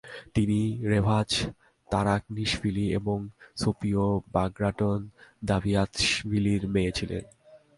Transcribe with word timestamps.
তিনি 0.33 0.89
রেভাজ 0.89 1.47
তারখনিশভিলি 1.87 2.93
এবং 2.93 3.29
সোপিও 3.57 4.21
বাগরাটন-দাভিতাশভিলির 4.33 6.69
মেয়ে 6.69 6.91
ছিলেন। 6.91 7.23